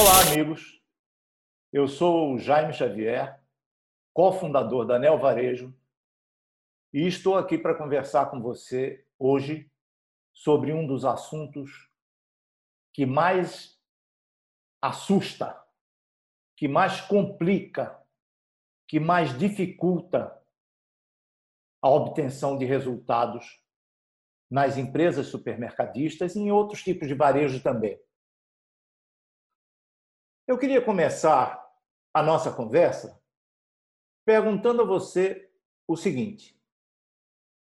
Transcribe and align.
Olá, 0.00 0.30
amigos. 0.30 0.80
Eu 1.72 1.88
sou 1.88 2.32
o 2.32 2.38
Jaime 2.38 2.72
Xavier, 2.72 3.42
cofundador 4.14 4.86
da 4.86 4.96
Neo 4.96 5.18
Varejo, 5.18 5.76
e 6.92 7.04
estou 7.08 7.36
aqui 7.36 7.58
para 7.58 7.74
conversar 7.74 8.26
com 8.26 8.40
você 8.40 9.04
hoje 9.18 9.68
sobre 10.32 10.72
um 10.72 10.86
dos 10.86 11.04
assuntos 11.04 11.90
que 12.94 13.04
mais 13.04 13.76
assusta, 14.80 15.60
que 16.56 16.68
mais 16.68 17.00
complica, 17.00 18.00
que 18.86 19.00
mais 19.00 19.36
dificulta 19.36 20.40
a 21.82 21.90
obtenção 21.90 22.56
de 22.56 22.64
resultados 22.64 23.60
nas 24.48 24.76
empresas 24.76 25.26
supermercadistas 25.26 26.36
e 26.36 26.38
em 26.38 26.52
outros 26.52 26.84
tipos 26.84 27.08
de 27.08 27.14
varejo 27.14 27.60
também. 27.60 28.00
Eu 30.48 30.56
queria 30.56 30.82
começar 30.82 31.62
a 32.12 32.22
nossa 32.22 32.50
conversa 32.50 33.22
perguntando 34.24 34.80
a 34.80 34.84
você 34.86 35.52
o 35.86 35.94
seguinte: 35.94 36.58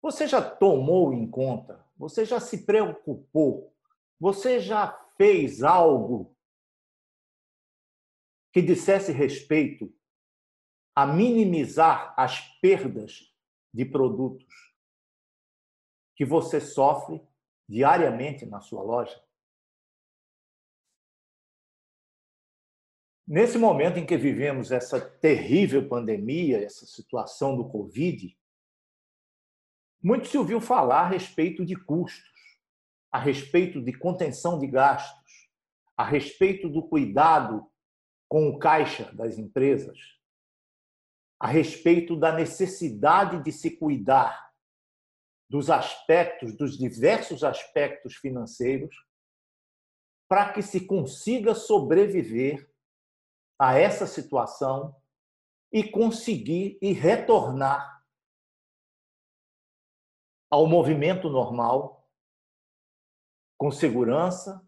você 0.01 0.29
já 0.29 0.41
tomou 0.41 1.13
em 1.13 1.29
conta, 1.29 1.85
você 1.97 2.25
já 2.25 2.39
se 2.39 2.65
preocupou, 2.65 3.75
você 4.21 4.61
já 4.61 4.93
fez 5.19 5.65
algo 5.65 6.33
que 8.53 8.63
dissesse 8.63 9.11
respeito 9.11 9.93
a 10.95 11.05
minimizar 11.05 12.15
as 12.17 12.39
perdas 12.61 13.35
de 13.75 13.85
produtos 13.85 14.55
que 16.15 16.25
você 16.25 16.61
sofre 16.61 17.21
diariamente 17.69 18.47
na 18.47 18.61
sua 18.61 18.85
loja? 18.85 19.21
Nesse 23.33 23.57
momento 23.57 23.97
em 23.97 24.05
que 24.05 24.17
vivemos 24.17 24.73
essa 24.73 25.01
terrível 25.01 25.89
pandemia, 25.89 26.65
essa 26.65 26.85
situação 26.85 27.57
do 27.57 27.71
Covid, 27.71 28.37
muito 30.03 30.27
se 30.27 30.37
ouviu 30.37 30.61
falar 30.61 31.03
a 31.03 31.09
respeito 31.11 31.65
de 31.65 31.77
custos, 31.77 32.29
a 33.09 33.21
respeito 33.21 33.81
de 33.81 33.93
contenção 33.93 34.59
de 34.59 34.67
gastos, 34.67 35.49
a 35.97 36.03
respeito 36.03 36.69
do 36.69 36.83
cuidado 36.83 37.71
com 38.29 38.49
o 38.49 38.59
caixa 38.59 39.05
das 39.15 39.39
empresas, 39.39 39.97
a 41.39 41.47
respeito 41.47 42.17
da 42.17 42.33
necessidade 42.33 43.45
de 43.45 43.53
se 43.53 43.77
cuidar 43.77 44.51
dos 45.49 45.71
aspectos, 45.71 46.53
dos 46.57 46.77
diversos 46.77 47.45
aspectos 47.45 48.17
financeiros, 48.17 48.97
para 50.29 50.53
que 50.53 50.63
se 50.63 50.85
consiga 50.85 51.55
sobreviver 51.55 52.70
a 53.61 53.79
essa 53.79 54.07
situação 54.07 54.97
e 55.71 55.85
conseguir 55.85 56.79
e 56.81 56.95
retornar 56.95 58.03
ao 60.51 60.67
movimento 60.67 61.29
normal, 61.29 62.09
com 63.59 63.71
segurança, 63.71 64.67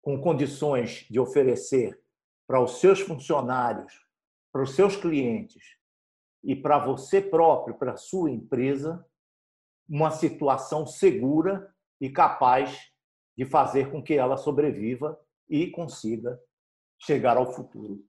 com 0.00 0.20
condições 0.20 1.04
de 1.10 1.18
oferecer 1.18 2.00
para 2.46 2.62
os 2.62 2.78
seus 2.78 3.00
funcionários, 3.00 4.06
para 4.52 4.62
os 4.62 4.76
seus 4.76 4.96
clientes 4.96 5.76
e 6.44 6.54
para 6.54 6.78
você 6.78 7.20
próprio, 7.20 7.76
para 7.76 7.94
a 7.94 7.96
sua 7.96 8.30
empresa, 8.30 9.04
uma 9.88 10.12
situação 10.12 10.86
segura 10.86 11.74
e 12.00 12.08
capaz 12.08 12.92
de 13.36 13.44
fazer 13.44 13.90
com 13.90 14.00
que 14.00 14.14
ela 14.14 14.36
sobreviva 14.36 15.20
e 15.48 15.72
consiga 15.72 16.40
chegar 17.00 17.36
ao 17.36 17.52
futuro. 17.52 18.08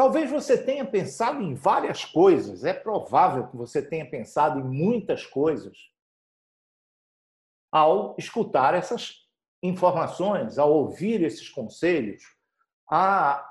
Talvez 0.00 0.30
você 0.30 0.56
tenha 0.56 0.90
pensado 0.90 1.42
em 1.42 1.54
várias 1.54 2.06
coisas, 2.06 2.64
é 2.64 2.72
provável 2.72 3.46
que 3.48 3.54
você 3.54 3.86
tenha 3.86 4.10
pensado 4.10 4.58
em 4.58 4.64
muitas 4.64 5.26
coisas 5.26 5.76
ao 7.70 8.16
escutar 8.18 8.72
essas 8.72 9.28
informações, 9.62 10.58
ao 10.58 10.72
ouvir 10.72 11.22
esses 11.22 11.50
conselhos, 11.50 12.22
a, 12.90 13.46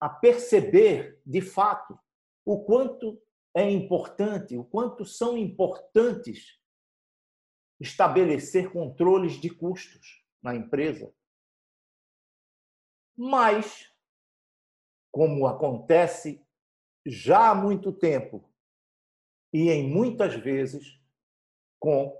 a 0.00 0.08
perceber 0.08 1.20
de 1.26 1.42
fato 1.42 2.00
o 2.46 2.64
quanto 2.64 3.22
é 3.54 3.70
importante, 3.70 4.56
o 4.56 4.64
quanto 4.64 5.04
são 5.04 5.36
importantes 5.36 6.58
estabelecer 7.78 8.72
controles 8.72 9.34
de 9.34 9.50
custos 9.50 10.24
na 10.42 10.54
empresa. 10.54 11.14
Mas, 13.14 13.92
como 15.10 15.46
acontece 15.46 16.44
já 17.06 17.50
há 17.50 17.54
muito 17.54 17.92
tempo 17.92 18.48
e 19.52 19.70
em 19.70 19.88
muitas 19.88 20.34
vezes 20.34 21.00
com 21.78 22.14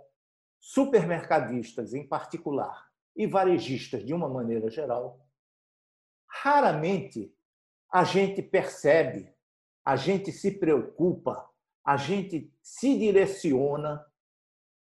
supermercadistas 0.60 1.94
em 1.94 2.06
particular 2.06 2.90
e 3.14 3.26
varejistas 3.26 4.04
de 4.04 4.14
uma 4.14 4.28
maneira 4.28 4.70
geral, 4.70 5.26
raramente 6.26 7.34
a 7.90 8.04
gente 8.04 8.42
percebe 8.42 9.36
a 9.88 9.96
gente 9.96 10.30
se 10.30 10.50
preocupa, 10.50 11.48
a 11.82 11.96
gente 11.96 12.52
se 12.60 12.98
direciona 12.98 14.06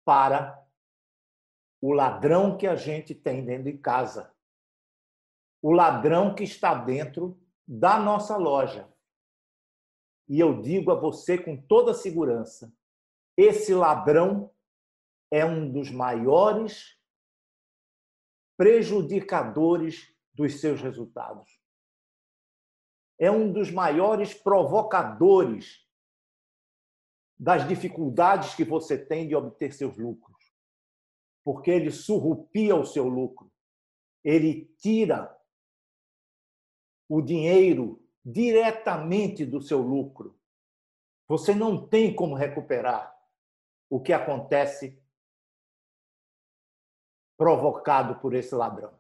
para 0.06 0.66
o 1.82 1.92
ladrão 1.92 2.58
que 2.58 2.66
a 2.66 2.78
gente 2.78 3.14
tem 3.14 3.44
dentro 3.44 3.66
de 3.66 3.78
casa. 3.80 4.34
O 5.62 5.74
ladrão 5.74 6.34
que 6.34 6.46
está 6.46 6.74
dentro 6.74 7.38
da 7.68 8.00
nossa 8.00 8.38
loja. 8.38 8.92
E 10.28 10.40
eu 10.40 10.62
digo 10.62 10.92
a 10.92 10.96
você 10.96 11.38
com 11.38 11.56
toda 11.56 11.94
segurança: 11.94 12.74
esse 13.38 13.74
ladrão 13.74 14.52
é 15.32 15.46
um 15.46 15.72
dos 15.72 15.92
maiores 15.92 16.98
prejudicadores 18.58 20.16
dos 20.34 20.60
seus 20.60 20.82
resultados 20.82 21.64
é 23.24 23.32
um 23.32 23.52
dos 23.52 23.72
maiores 23.72 24.34
provocadores 24.34 25.88
das 27.40 27.68
dificuldades 27.68 28.54
que 28.54 28.64
você 28.64 28.98
tem 28.98 29.28
de 29.28 29.36
obter 29.36 29.74
seus 29.74 29.98
lucros. 29.98 30.54
Porque 31.44 31.72
ele 31.72 31.90
surrupia 31.92 32.76
o 32.76 32.86
seu 32.86 33.08
lucro. 33.08 33.52
Ele 34.24 34.66
tira 34.78 35.34
o 37.08 37.22
dinheiro 37.22 38.02
diretamente 38.26 39.46
do 39.46 39.62
seu 39.62 39.82
lucro. 39.82 40.38
Você 41.28 41.54
não 41.54 41.88
tem 41.88 42.16
como 42.16 42.36
recuperar 42.36 43.14
o 43.90 44.00
que 44.00 44.14
acontece 44.14 45.02
provocado 47.38 48.20
por 48.20 48.34
esse 48.34 48.56
ladrão. 48.56 48.94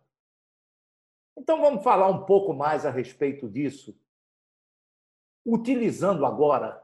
Então 1.37 1.61
vamos 1.61 1.83
falar 1.83 2.07
um 2.07 2.25
pouco 2.25 2.53
mais 2.53 2.85
a 2.85 2.91
respeito 2.91 3.49
disso 3.49 3.97
utilizando 5.45 6.25
agora 6.25 6.81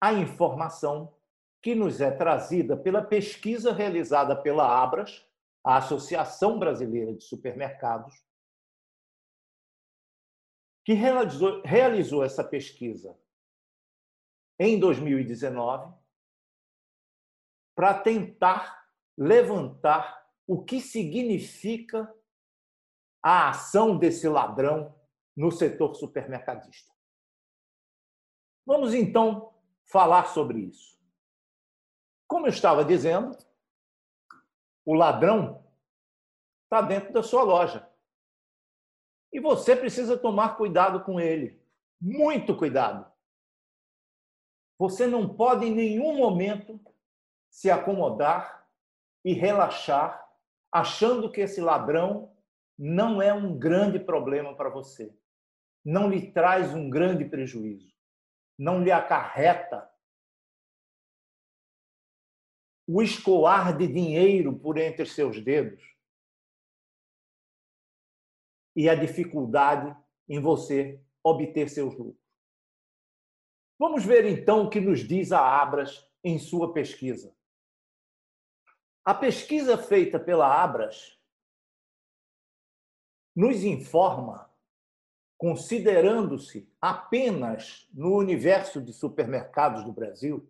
a 0.00 0.12
informação 0.12 1.14
que 1.62 1.74
nos 1.74 2.00
é 2.00 2.10
trazida 2.10 2.76
pela 2.76 3.02
pesquisa 3.02 3.72
realizada 3.72 4.36
pela 4.36 4.66
Abras, 4.82 5.26
a 5.64 5.78
Associação 5.78 6.58
Brasileira 6.58 7.14
de 7.14 7.24
Supermercados, 7.24 8.22
que 10.84 10.92
realizou, 10.92 11.62
realizou 11.62 12.24
essa 12.24 12.44
pesquisa 12.44 13.18
em 14.58 14.78
2019 14.78 15.94
para 17.74 17.98
tentar 17.98 18.86
levantar 19.16 20.24
o 20.46 20.62
que 20.62 20.80
significa 20.80 22.12
a 23.22 23.48
ação 23.48 23.96
desse 23.96 24.28
ladrão 24.28 24.94
no 25.34 25.50
setor 25.50 25.94
supermercadista. 25.94 26.92
Vamos 28.66 28.94
então 28.94 29.54
falar 29.84 30.26
sobre 30.26 30.60
isso. 30.60 30.98
Como 32.26 32.46
eu 32.46 32.50
estava 32.50 32.84
dizendo, 32.84 33.36
o 34.84 34.94
ladrão 34.94 35.64
está 36.64 36.82
dentro 36.82 37.12
da 37.12 37.22
sua 37.22 37.42
loja. 37.42 37.88
E 39.34 39.40
você 39.40 39.76
precisa 39.76 40.16
tomar 40.16 40.56
cuidado 40.56 41.04
com 41.04 41.20
ele. 41.20 41.60
Muito 42.00 42.56
cuidado. 42.56 43.04
Você 44.78 45.06
não 45.06 45.28
pode 45.28 45.66
em 45.66 45.74
nenhum 45.74 46.16
momento 46.16 46.80
se 47.50 47.70
acomodar 47.70 48.66
e 49.22 49.34
relaxar, 49.34 50.26
achando 50.72 51.30
que 51.30 51.42
esse 51.42 51.60
ladrão 51.60 52.32
não 52.78 53.20
é 53.20 53.34
um 53.34 53.58
grande 53.58 53.98
problema 53.98 54.56
para 54.56 54.70
você, 54.70 55.14
não 55.84 56.08
lhe 56.08 56.32
traz 56.32 56.74
um 56.74 56.88
grande 56.88 57.26
prejuízo 57.26 57.94
não 58.58 58.82
lhe 58.82 58.90
acarreta 58.90 59.90
o 62.86 63.02
escoar 63.02 63.76
de 63.76 63.86
dinheiro 63.86 64.58
por 64.58 64.78
entre 64.78 65.06
seus 65.06 65.40
dedos. 65.40 65.82
E 68.74 68.88
a 68.88 68.94
dificuldade 68.94 69.94
em 70.28 70.40
você 70.40 71.00
obter 71.22 71.68
seus 71.68 71.96
lucros. 71.96 72.22
Vamos 73.78 74.04
ver 74.04 74.24
então 74.24 74.64
o 74.64 74.70
que 74.70 74.80
nos 74.80 75.00
diz 75.00 75.32
a 75.32 75.40
Abras 75.40 76.08
em 76.22 76.38
sua 76.38 76.72
pesquisa. 76.72 77.34
A 79.04 79.14
pesquisa 79.14 79.76
feita 79.76 80.18
pela 80.18 80.62
Abras 80.62 81.18
nos 83.34 83.64
informa, 83.64 84.50
considerando-se 85.36 86.72
apenas 86.80 87.88
no 87.92 88.16
universo 88.16 88.80
de 88.80 88.92
supermercados 88.92 89.84
do 89.84 89.92
Brasil, 89.92 90.48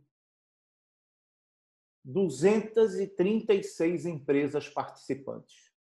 236 2.05 4.05
empresas 4.05 4.69
participantes. 4.69 5.74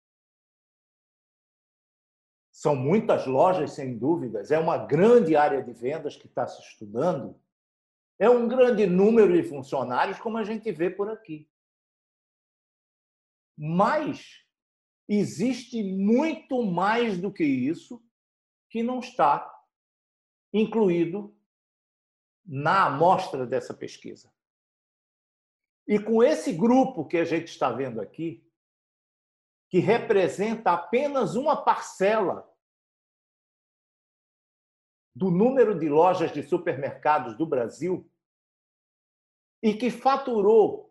São 2.62 2.76
muitas 2.76 3.26
lojas, 3.26 3.72
sem 3.72 3.98
dúvidas, 3.98 4.52
é 4.52 4.56
uma 4.56 4.78
grande 4.78 5.34
área 5.34 5.60
de 5.64 5.72
vendas 5.72 6.14
que 6.14 6.28
está 6.28 6.46
se 6.46 6.62
estudando, 6.62 7.36
é 8.20 8.30
um 8.30 8.46
grande 8.46 8.86
número 8.86 9.32
de 9.32 9.42
funcionários, 9.48 10.20
como 10.20 10.38
a 10.38 10.44
gente 10.44 10.70
vê 10.70 10.88
por 10.88 11.10
aqui. 11.10 11.50
Mas 13.58 14.44
existe 15.08 15.82
muito 15.82 16.62
mais 16.62 17.18
do 17.18 17.32
que 17.32 17.42
isso 17.42 18.00
que 18.70 18.80
não 18.80 19.00
está 19.00 19.52
incluído 20.52 21.36
na 22.46 22.86
amostra 22.86 23.44
dessa 23.44 23.74
pesquisa. 23.74 24.32
E 25.84 25.98
com 25.98 26.22
esse 26.22 26.52
grupo 26.52 27.08
que 27.08 27.16
a 27.16 27.24
gente 27.24 27.48
está 27.48 27.72
vendo 27.72 28.00
aqui, 28.00 28.48
que 29.68 29.80
representa 29.80 30.70
apenas 30.70 31.34
uma 31.34 31.56
parcela 31.56 32.51
do 35.14 35.30
número 35.30 35.78
de 35.78 35.88
lojas 35.88 36.32
de 36.32 36.42
supermercados 36.42 37.36
do 37.36 37.46
Brasil 37.46 38.10
e 39.62 39.74
que 39.74 39.90
faturou 39.90 40.90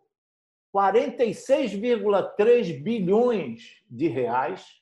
46,3 0.74 2.82
bilhões 2.82 3.82
de 3.90 4.08
reais, 4.08 4.80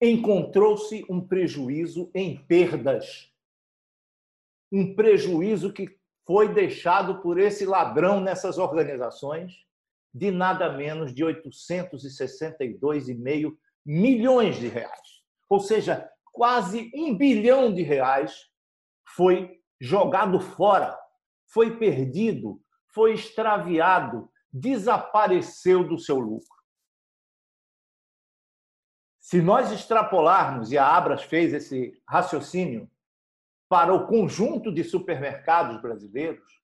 encontrou-se 0.00 1.04
um 1.08 1.26
prejuízo 1.26 2.10
em 2.14 2.36
perdas. 2.44 3.32
Um 4.70 4.94
prejuízo 4.94 5.72
que 5.72 5.98
foi 6.26 6.52
deixado 6.52 7.22
por 7.22 7.38
esse 7.38 7.64
ladrão 7.64 8.20
nessas 8.20 8.58
organizações 8.58 9.64
de 10.14 10.30
nada 10.30 10.70
menos 10.70 11.14
de 11.14 11.24
862,5 11.24 13.56
milhões 13.84 14.56
de 14.56 14.68
reais. 14.68 15.22
Ou 15.48 15.58
seja, 15.60 16.11
quase 16.32 16.90
um 16.94 17.16
bilhão 17.16 17.72
de 17.72 17.82
reais 17.82 18.34
foi 19.14 19.60
jogado 19.80 20.40
fora, 20.40 20.98
foi 21.46 21.76
perdido, 21.76 22.60
foi 22.94 23.14
extraviado, 23.14 24.30
desapareceu 24.52 25.86
do 25.86 25.98
seu 25.98 26.18
lucro. 26.18 26.48
Se 29.20 29.40
nós 29.40 29.70
extrapolarmos, 29.70 30.72
e 30.72 30.78
a 30.78 30.86
Abras 30.86 31.22
fez 31.22 31.52
esse 31.52 31.92
raciocínio, 32.08 32.90
para 33.68 33.94
o 33.94 34.06
conjunto 34.06 34.72
de 34.72 34.84
supermercados 34.84 35.80
brasileiros, 35.80 36.62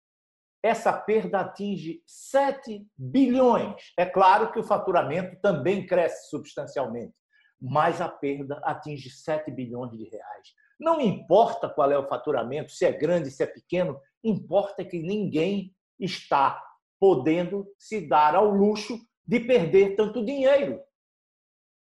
essa 0.63 0.93
perda 0.93 1.41
atinge 1.41 2.03
7 2.05 2.87
bilhões. 2.97 3.95
É 3.97 4.05
claro 4.05 4.53
que 4.53 4.59
o 4.59 4.63
faturamento 4.63 5.41
também 5.41 5.87
cresce 5.87 6.29
substancialmente, 6.29 7.15
mas 7.61 8.01
a 8.01 8.09
perda 8.09 8.61
atinge 8.65 9.11
7 9.11 9.51
bilhões 9.51 9.97
de 9.97 10.05
reais. 10.05 10.55
Não 10.79 11.01
importa 11.01 11.69
qual 11.69 11.91
é 11.91 11.99
o 11.99 12.07
faturamento, 12.09 12.71
se 12.71 12.85
é 12.85 12.93
grande, 12.93 13.31
se 13.31 13.43
é 13.43 13.47
pequeno, 13.47 14.01
importa 14.23 14.85
que 14.85 14.99
ninguém 14.99 15.75
está 15.99 16.63
podendo 17.01 17.67
se 17.79 18.07
dar 18.07 18.35
ao 18.35 18.49
luxo 18.49 18.99
de 19.27 19.41
perder 19.41 19.97
tanto 19.97 20.25
dinheiro. 20.25 20.81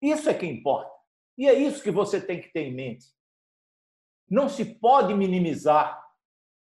Isso 0.01 0.29
é 0.29 0.33
que 0.33 0.45
importa. 0.45 0.91
E 1.37 1.47
é 1.47 1.53
isso 1.53 1.81
que 1.81 1.91
você 1.91 2.21
tem 2.21 2.41
que 2.41 2.51
ter 2.51 2.61
em 2.61 2.73
mente. 2.73 3.05
Não 4.29 4.49
se 4.49 4.65
pode 4.65 5.13
minimizar 5.13 6.01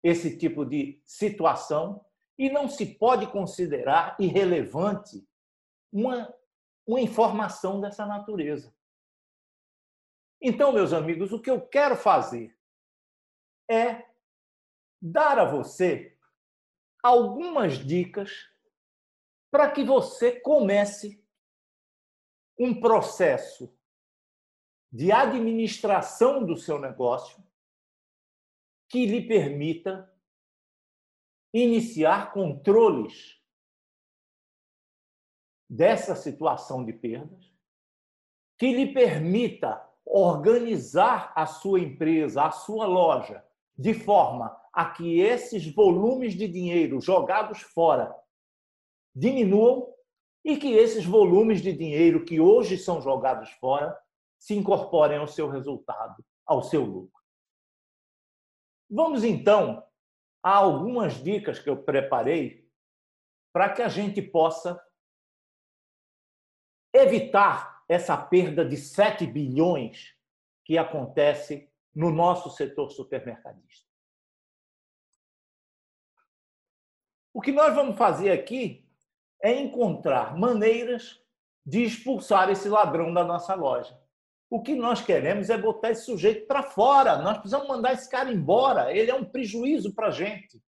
esse 0.03 0.37
tipo 0.37 0.65
de 0.65 1.01
situação 1.05 2.03
e 2.37 2.49
não 2.49 2.69
se 2.69 2.85
pode 2.85 3.27
considerar 3.27 4.15
irrelevante 4.19 5.27
uma, 5.91 6.33
uma 6.87 7.01
informação 7.01 7.81
dessa 7.81 8.05
natureza. 8.05 8.73
Então, 10.41 10.71
meus 10.71 10.93
amigos, 10.93 11.31
o 11.31 11.41
que 11.41 11.49
eu 11.49 11.61
quero 11.67 11.95
fazer 11.95 12.57
é 13.69 14.05
dar 15.01 15.39
a 15.39 15.45
você 15.45 16.17
algumas 17.03 17.77
dicas 17.77 18.49
para 19.49 19.71
que 19.71 19.83
você 19.83 20.39
comece 20.39 21.23
um 22.59 22.79
processo 22.79 23.75
de 24.91 25.11
administração 25.11 26.45
do 26.45 26.57
seu 26.57 26.79
negócio 26.79 27.43
que 28.89 29.05
lhe 29.05 29.27
permita 29.27 30.11
iniciar 31.53 32.31
controles 32.31 33.41
dessa 35.69 36.15
situação 36.15 36.85
de 36.85 36.93
perdas, 36.93 37.53
que 38.57 38.71
lhe 38.73 38.93
permita 38.93 39.86
organizar 40.09 41.31
a 41.35 41.45
sua 41.45 41.79
empresa, 41.79 42.43
a 42.43 42.51
sua 42.51 42.85
loja, 42.85 43.43
de 43.77 43.93
forma 43.93 44.55
a 44.73 44.89
que 44.89 45.19
esses 45.19 45.71
volumes 45.73 46.33
de 46.33 46.47
dinheiro 46.47 47.01
jogados 47.01 47.61
fora 47.61 48.13
diminuam 49.15 49.93
e 50.43 50.57
que 50.57 50.73
esses 50.73 51.05
volumes 51.05 51.61
de 51.61 51.73
dinheiro 51.73 52.23
que 52.23 52.39
hoje 52.39 52.77
são 52.77 53.01
jogados 53.01 53.49
fora 53.53 53.97
se 54.39 54.53
incorporem 54.53 55.17
ao 55.17 55.27
seu 55.27 55.49
resultado, 55.49 56.23
ao 56.45 56.63
seu 56.63 56.83
lucro. 56.83 57.21
Vamos 58.89 59.23
então 59.23 59.83
a 60.41 60.55
algumas 60.55 61.21
dicas 61.21 61.59
que 61.59 61.69
eu 61.69 61.83
preparei 61.83 62.69
para 63.51 63.73
que 63.73 63.81
a 63.81 63.89
gente 63.89 64.21
possa 64.21 64.81
evitar 66.93 67.76
essa 67.87 68.17
perda 68.17 68.65
de 68.65 68.77
7 68.77 69.25
bilhões 69.25 70.13
que 70.65 70.77
acontece 70.77 71.69
no 71.95 72.11
nosso 72.11 72.49
setor 72.49 72.91
supermercadista. 72.91 73.87
O 77.33 77.41
que 77.41 77.51
nós 77.51 77.73
vamos 77.73 77.97
fazer 77.97 78.31
aqui 78.31 78.85
é 79.41 79.53
encontrar 79.53 80.37
maneiras 80.37 81.21
de 81.65 81.83
expulsar 81.83 82.49
esse 82.49 82.67
ladrão 82.67 83.13
da 83.13 83.23
nossa 83.23 83.53
loja. 83.53 83.97
O 84.49 84.61
que 84.61 84.73
nós 84.73 85.01
queremos 85.01 85.49
é 85.49 85.57
botar 85.57 85.91
esse 85.91 86.05
sujeito 86.05 86.47
para 86.47 86.63
fora. 86.63 87.17
Nós 87.17 87.37
precisamos 87.37 87.67
mandar 87.67 87.93
esse 87.93 88.09
cara 88.09 88.31
embora. 88.31 88.95
Ele 88.95 89.11
é 89.11 89.15
um 89.15 89.25
prejuízo 89.25 89.93
para 89.93 90.07
a 90.07 90.11
gente. 90.11 90.61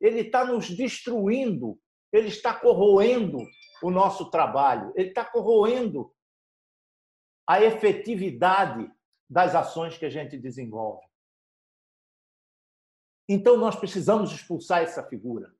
Ele 0.00 0.20
está 0.20 0.44
nos 0.44 0.68
destruindo. 0.68 1.78
Ele 2.12 2.28
está 2.28 2.54
corroendo 2.54 3.38
o 3.82 3.90
nosso 3.90 4.30
trabalho. 4.30 4.92
Ele 4.94 5.08
está 5.08 5.24
corroendo 5.24 6.14
a 7.46 7.62
efetividade 7.62 8.90
das 9.28 9.54
ações 9.54 9.96
que 9.96 10.04
a 10.04 10.10
gente 10.10 10.36
desenvolve. 10.38 11.06
Então, 13.28 13.56
nós 13.56 13.76
precisamos 13.76 14.32
expulsar 14.32 14.82
essa 14.82 15.02
figura. 15.02 15.54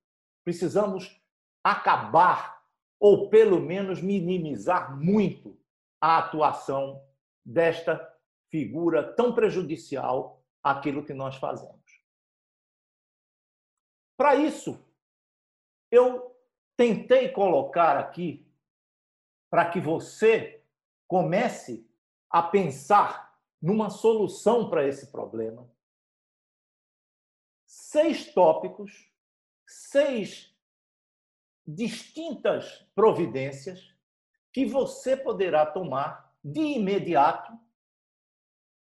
Precisamos 0.44 1.20
acabar, 1.64 2.64
ou 2.98 3.28
pelo 3.28 3.60
menos 3.60 4.00
minimizar 4.00 4.96
muito, 4.96 5.58
a 6.00 6.18
atuação 6.18 7.04
desta 7.44 8.14
figura 8.50 9.14
tão 9.14 9.34
prejudicial 9.34 10.44
àquilo 10.62 11.04
que 11.04 11.14
nós 11.14 11.36
fazemos. 11.36 11.76
Para 14.16 14.36
isso, 14.36 14.84
eu 15.90 16.36
tentei 16.76 17.30
colocar 17.30 17.96
aqui, 17.96 18.46
para 19.50 19.70
que 19.70 19.80
você 19.80 20.55
comece 21.06 21.88
a 22.30 22.42
pensar 22.42 23.34
numa 23.60 23.90
solução 23.90 24.68
para 24.68 24.86
esse 24.86 25.10
problema, 25.10 25.68
seis 27.64 28.32
tópicos, 28.32 29.10
seis 29.66 30.54
distintas 31.66 32.86
providências 32.94 33.92
que 34.52 34.64
você 34.64 35.16
poderá 35.16 35.66
tomar 35.66 36.32
de 36.42 36.60
imediato 36.60 37.52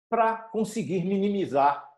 para 0.07 0.37
conseguir 0.37 1.03
minimizar 1.03 1.91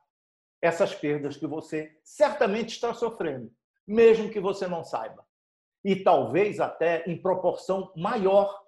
essas 0.62 0.96
perdas 0.96 1.38
que 1.38 1.46
você 1.46 2.00
certamente 2.04 2.70
está 2.70 2.94
sofrendo, 2.94 3.54
mesmo 3.86 4.32
que 4.32 4.40
você 4.40 4.68
não 4.68 4.84
saiba. 4.84 5.28
E 5.84 5.96
talvez 6.04 6.60
até 6.60 7.04
em 7.06 7.22
proporção 7.22 7.92
maior 7.96 8.67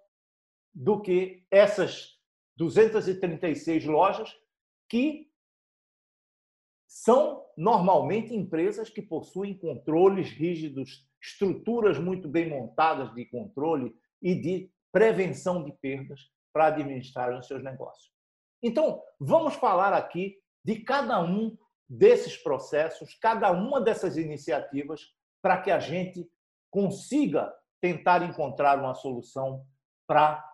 do 0.74 1.02
que 1.02 1.46
essas 1.50 2.18
236 2.58 3.86
lojas 3.86 4.36
que 4.88 5.30
são 6.88 7.46
normalmente 7.56 8.34
empresas 8.34 8.90
que 8.90 9.02
possuem 9.02 9.58
controles 9.58 10.32
rígidos, 10.32 11.08
estruturas 11.22 12.00
muito 12.00 12.28
bem 12.28 12.50
montadas 12.50 13.14
de 13.14 13.26
controle 13.26 13.96
e 14.22 14.34
de 14.34 14.72
prevenção 14.92 15.64
de 15.64 15.72
perdas 15.74 16.32
para 16.52 16.68
administrar 16.68 17.38
os 17.38 17.48
seus 17.48 17.64
negócios. 17.64 18.12
Então, 18.62 19.02
vamos 19.20 19.54
falar 19.54 19.94
aqui 19.94 20.38
de 20.66 20.80
cada 20.80 21.22
um 21.22 21.56
desses 21.88 22.36
processos, 22.38 23.16
cada 23.16 23.52
uma 23.52 23.80
dessas 23.80 24.18
iniciativas, 24.18 25.02
para 25.42 25.62
que 25.62 25.72
a 25.72 25.80
gente 25.80 26.30
consiga 26.70 27.54
tentar 27.80 28.24
encontrar 28.24 28.80
uma 28.80 28.94
solução 28.94 29.66
para 30.08 30.49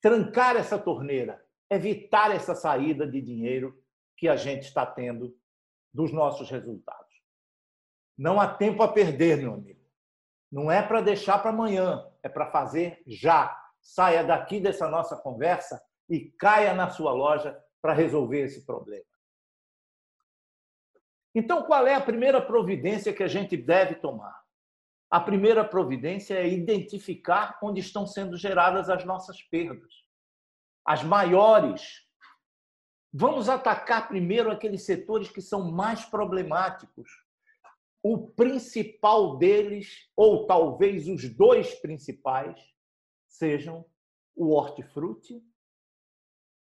trancar 0.00 0.56
essa 0.56 0.78
torneira, 0.78 1.44
evitar 1.70 2.34
essa 2.34 2.54
saída 2.54 3.06
de 3.06 3.20
dinheiro 3.20 3.82
que 4.16 4.28
a 4.28 4.36
gente 4.36 4.64
está 4.64 4.84
tendo 4.84 5.36
dos 5.92 6.12
nossos 6.12 6.50
resultados. 6.50 7.10
Não 8.16 8.40
há 8.40 8.46
tempo 8.46 8.82
a 8.82 8.88
perder, 8.88 9.38
meu 9.38 9.54
amigo. 9.54 9.80
Não 10.50 10.70
é 10.70 10.82
para 10.82 11.00
deixar 11.00 11.38
para 11.38 11.50
amanhã, 11.50 12.06
é 12.22 12.28
para 12.28 12.50
fazer 12.50 13.02
já. 13.06 13.56
Saia 13.80 14.22
daqui 14.22 14.60
dessa 14.60 14.88
nossa 14.88 15.16
conversa 15.16 15.82
e 16.08 16.30
caia 16.32 16.74
na 16.74 16.90
sua 16.90 17.12
loja 17.12 17.58
para 17.80 17.94
resolver 17.94 18.40
esse 18.40 18.66
problema. 18.66 19.04
Então, 21.34 21.62
qual 21.62 21.86
é 21.86 21.94
a 21.94 22.00
primeira 22.00 22.42
providência 22.42 23.12
que 23.12 23.22
a 23.22 23.28
gente 23.28 23.56
deve 23.56 23.94
tomar? 23.94 24.39
A 25.10 25.18
primeira 25.18 25.64
providência 25.64 26.34
é 26.34 26.48
identificar 26.48 27.58
onde 27.60 27.80
estão 27.80 28.06
sendo 28.06 28.36
geradas 28.36 28.88
as 28.88 29.04
nossas 29.04 29.42
perdas. 29.42 29.92
As 30.84 31.02
maiores. 31.02 32.06
Vamos 33.12 33.48
atacar 33.48 34.06
primeiro 34.06 34.52
aqueles 34.52 34.84
setores 34.84 35.28
que 35.28 35.42
são 35.42 35.72
mais 35.72 36.04
problemáticos. 36.04 37.10
O 38.00 38.28
principal 38.28 39.36
deles, 39.36 40.08
ou 40.14 40.46
talvez 40.46 41.08
os 41.08 41.28
dois 41.28 41.74
principais, 41.74 42.56
sejam 43.26 43.84
o 44.36 44.54
hortifruti 44.54 45.42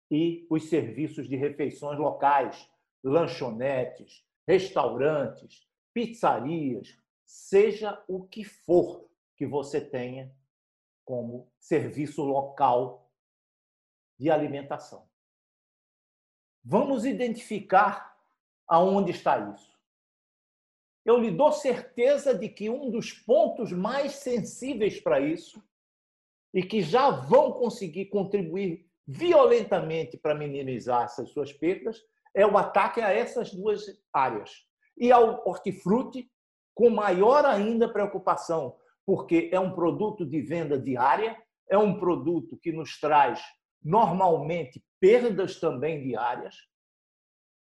e 0.08 0.46
os 0.48 0.68
serviços 0.68 1.28
de 1.28 1.34
refeições 1.34 1.98
locais, 1.98 2.70
lanchonetes, 3.02 4.24
restaurantes, 4.46 5.66
pizzarias, 5.92 6.96
seja 7.26 8.02
o 8.06 8.24
que 8.24 8.44
for 8.44 9.10
que 9.36 9.44
você 9.44 9.80
tenha 9.80 10.34
como 11.04 11.52
serviço 11.58 12.22
local 12.22 13.10
de 14.18 14.30
alimentação. 14.30 15.08
Vamos 16.64 17.04
identificar 17.04 18.16
aonde 18.66 19.10
está 19.10 19.38
isso. 19.52 19.76
Eu 21.04 21.18
lhe 21.18 21.30
dou 21.30 21.52
certeza 21.52 22.36
de 22.36 22.48
que 22.48 22.68
um 22.68 22.90
dos 22.90 23.12
pontos 23.12 23.70
mais 23.70 24.14
sensíveis 24.14 25.00
para 25.00 25.20
isso 25.20 25.62
e 26.52 26.62
que 26.62 26.82
já 26.82 27.10
vão 27.10 27.52
conseguir 27.52 28.06
contribuir 28.06 28.90
violentamente 29.06 30.16
para 30.16 30.34
minimizar 30.34 31.04
essas 31.04 31.30
suas 31.30 31.52
perdas 31.52 32.02
é 32.34 32.44
o 32.44 32.58
ataque 32.58 33.00
a 33.00 33.12
essas 33.12 33.52
duas 33.52 33.86
áreas. 34.12 34.66
E 34.96 35.12
ao 35.12 35.46
hortifruti, 35.48 36.28
com 36.76 36.90
maior 36.90 37.46
ainda 37.46 37.90
preocupação, 37.90 38.76
porque 39.06 39.48
é 39.50 39.58
um 39.58 39.74
produto 39.74 40.26
de 40.26 40.42
venda 40.42 40.78
diária, 40.78 41.34
é 41.70 41.78
um 41.78 41.98
produto 41.98 42.58
que 42.58 42.70
nos 42.70 43.00
traz 43.00 43.42
normalmente 43.82 44.84
perdas 45.00 45.58
também 45.58 46.02
diárias, 46.02 46.54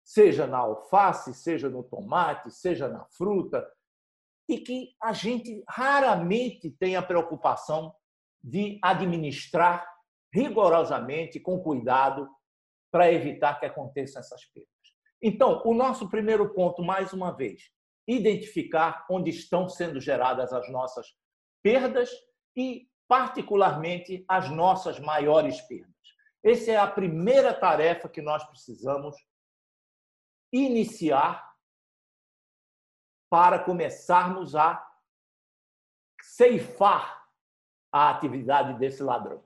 seja 0.03 0.45
na 0.45 0.57
alface, 0.57 1.33
seja 1.33 1.69
no 1.69 1.81
tomate, 1.81 2.51
seja 2.51 2.89
na 2.89 3.05
fruta, 3.05 3.65
e 4.49 4.59
que 4.59 4.89
a 5.01 5.13
gente 5.13 5.63
raramente 5.69 6.69
tem 6.69 6.97
a 6.97 7.01
preocupação 7.01 7.95
de 8.43 8.79
administrar 8.81 9.87
rigorosamente, 10.33 11.39
com 11.39 11.61
cuidado, 11.61 12.27
para 12.91 13.13
evitar 13.13 13.59
que 13.61 13.65
aconteçam 13.65 14.19
essas 14.19 14.43
perdas. 14.45 14.69
Então, 15.21 15.61
o 15.63 15.73
nosso 15.73 16.09
primeiro 16.09 16.53
ponto, 16.53 16.83
mais 16.83 17.13
uma 17.13 17.31
vez, 17.31 17.71
identificar 18.09 19.05
onde 19.09 19.29
estão 19.29 19.69
sendo 19.69 20.01
geradas 20.01 20.51
as 20.51 20.67
nossas 20.71 21.15
perdas 21.61 22.09
e, 22.55 22.89
particularmente, 23.07 24.25
as 24.27 24.49
nossas 24.49 24.99
maiores 24.99 25.61
perdas. 25.61 25.93
Essa 26.43 26.71
é 26.71 26.77
a 26.77 26.89
primeira 26.89 27.53
tarefa 27.53 28.09
que 28.09 28.21
nós 28.21 28.43
precisamos 28.45 29.15
iniciar 30.51 31.47
para 33.29 33.59
começarmos 33.59 34.55
a 34.55 34.83
ceifar 36.23 37.27
a 37.91 38.09
atividade 38.09 38.79
desse 38.79 39.03
ladrão. 39.03 39.43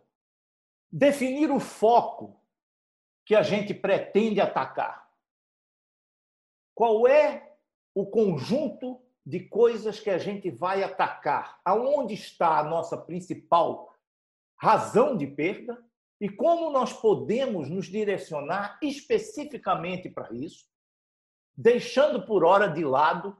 Definir 0.89 1.51
o 1.51 1.59
foco 1.59 2.41
que 3.25 3.35
a 3.35 3.41
gente 3.41 3.73
pretende 3.73 4.39
atacar? 4.39 5.11
Qual 6.73 7.07
é 7.07 7.52
o 7.93 8.05
conjunto 8.05 9.01
de 9.25 9.41
coisas 9.41 9.99
que 9.99 10.09
a 10.09 10.17
gente 10.17 10.49
vai 10.49 10.83
atacar? 10.83 11.59
Aonde 11.63 12.13
está 12.13 12.59
a 12.59 12.63
nossa 12.63 12.97
principal 12.97 13.93
razão 14.55 15.15
de 15.15 15.27
perda? 15.27 15.77
E 16.19 16.29
como 16.29 16.69
nós 16.69 16.93
podemos 16.93 17.69
nos 17.69 17.87
direcionar 17.87 18.79
especificamente 18.81 20.09
para 20.09 20.33
isso, 20.33 20.65
deixando 21.55 22.25
por 22.25 22.43
hora 22.43 22.67
de 22.67 22.83
lado 22.83 23.37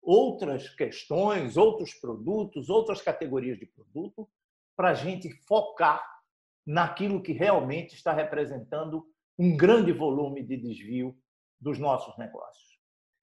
outras 0.00 0.68
questões, 0.70 1.56
outros 1.56 1.94
produtos, 1.94 2.68
outras 2.68 3.00
categorias 3.00 3.58
de 3.58 3.66
produto, 3.66 4.28
para 4.74 4.90
a 4.90 4.94
gente 4.94 5.30
focar 5.46 6.02
naquilo 6.66 7.22
que 7.22 7.32
realmente 7.32 7.94
está 7.94 8.12
representando 8.12 9.06
um 9.38 9.56
grande 9.56 9.92
volume 9.92 10.42
de 10.42 10.56
desvio 10.56 11.16
dos 11.60 11.78
nossos 11.78 12.16
negócios. 12.18 12.71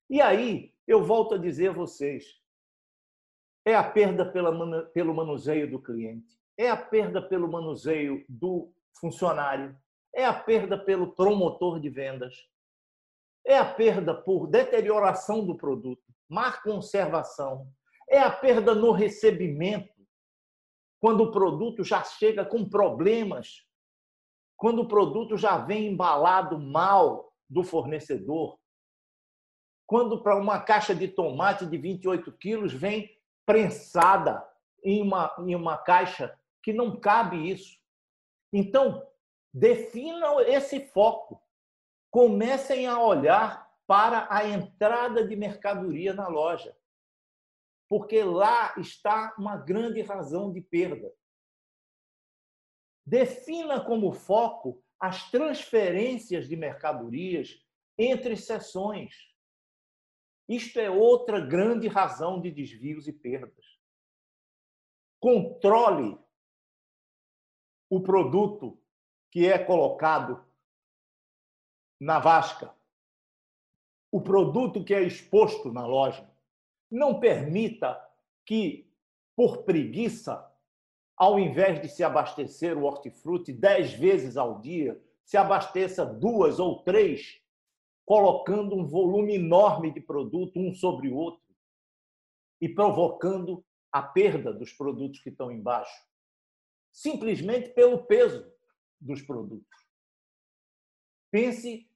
E 0.10 0.22
aí, 0.22 0.74
eu 0.88 1.04
volto 1.04 1.36
a 1.36 1.38
dizer 1.38 1.70
a 1.70 1.74
vocês, 1.74 2.26
é 3.66 3.76
a 3.76 3.84
perda 3.84 4.26
pelo 4.26 5.14
manuseio 5.14 5.70
do 5.70 5.82
cliente, 5.82 6.40
é 6.58 6.70
a 6.70 6.78
perda 6.78 7.22
pelo 7.22 7.50
manuseio 7.50 8.26
do 8.28 8.74
funcionário, 9.00 9.78
é 10.14 10.26
a 10.26 10.34
perda 10.34 10.78
pelo 10.78 11.14
promotor 11.14 11.80
de 11.80 11.90
vendas, 11.90 12.36
é 13.46 13.58
a 13.58 13.66
perda 13.66 14.14
por 14.14 14.48
deterioração 14.48 15.46
do 15.46 15.56
produto, 15.56 16.04
má 16.28 16.54
conservação, 16.62 17.72
é 18.10 18.20
a 18.20 18.32
perda 18.32 18.74
no 18.74 18.92
recebimento, 18.92 19.94
quando 21.00 21.22
o 21.22 21.32
produto 21.32 21.84
já 21.84 22.04
chega 22.04 22.44
com 22.44 22.68
problemas 22.68 23.70
quando 24.60 24.82
o 24.82 24.88
produto 24.88 25.38
já 25.38 25.58
vem 25.58 25.88
embalado 25.88 26.60
mal 26.60 27.34
do 27.50 27.64
fornecedor, 27.64 28.59
quando 29.90 30.22
para 30.22 30.36
uma 30.36 30.62
caixa 30.62 30.94
de 30.94 31.08
tomate 31.08 31.66
de 31.66 31.76
28 31.76 32.32
quilos 32.34 32.72
vem 32.72 33.10
prensada 33.44 34.48
em 34.84 35.02
uma, 35.02 35.36
em 35.40 35.56
uma 35.56 35.80
caixa 35.80 36.40
que 36.62 36.72
não 36.72 37.00
cabe 37.00 37.50
isso. 37.50 37.76
Então, 38.54 39.04
definam 39.52 40.42
esse 40.42 40.80
foco. 40.90 41.42
Comecem 42.12 42.86
a 42.86 43.02
olhar 43.02 43.68
para 43.88 44.28
a 44.30 44.48
entrada 44.48 45.28
de 45.28 45.36
mercadoria 45.36 46.14
na 46.14 46.28
loja, 46.28 46.78
porque 47.88 48.22
lá 48.22 48.76
está 48.78 49.34
uma 49.40 49.58
grande 49.58 50.04
razão 50.04 50.54
de 50.54 50.62
perda. 50.62 51.12
Defina 53.04 53.84
como 53.84 54.14
foco 54.14 54.84
as 55.00 55.32
transferências 55.32 56.48
de 56.48 56.56
mercadorias 56.56 57.60
entre 57.98 58.38
seções. 58.38 59.29
Isto 60.50 60.80
é 60.80 60.90
outra 60.90 61.40
grande 61.40 61.88
razão 61.88 62.42
de 62.42 62.50
desvios 62.50 63.08
e 63.08 63.14
perdas. 63.14 63.80
Controle 65.20 66.18
o 67.88 68.02
produto 68.02 68.82
que 69.30 69.46
é 69.46 69.60
colocado 69.60 70.44
na 72.00 72.18
vasca, 72.18 72.74
o 74.12 74.20
produto 74.20 74.84
que 74.84 74.94
é 74.94 75.04
exposto 75.04 75.72
na 75.72 75.86
loja. 75.86 76.28
Não 76.90 77.20
permita 77.20 78.04
que, 78.44 78.92
por 79.36 79.64
preguiça, 79.64 80.52
ao 81.16 81.38
invés 81.38 81.80
de 81.80 81.88
se 81.88 82.04
abastecer 82.04 82.76
o 82.76 82.86
hortifruti 82.86 83.54
dez 83.54 83.94
vezes 83.94 84.36
ao 84.36 84.60
dia, 84.60 85.00
se 85.24 85.38
abasteça 85.38 86.04
duas 86.04 86.58
ou 86.58 86.82
três, 86.82 87.40
colocando 88.10 88.76
um 88.76 88.88
volume 88.88 89.36
enorme 89.36 89.94
de 89.94 90.02
produto 90.02 90.60
um 90.60 90.74
sobre 90.74 91.10
o 91.10 91.16
outro 91.16 91.46
e 92.60 92.68
provocando 92.68 93.64
a 93.92 94.02
perda 94.02 94.52
dos 94.52 94.74
produtos 94.74 95.20
que 95.20 95.30
estão 95.30 95.52
embaixo, 95.52 95.96
simplesmente 96.92 97.70
pelo 97.70 98.04
peso 98.06 98.52
dos 99.00 99.22
produtos. 99.22 99.70
pense 101.30 101.88